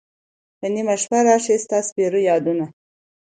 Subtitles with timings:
[0.59, 2.65] په نیمه شپه را شی ستا سپیره یادونه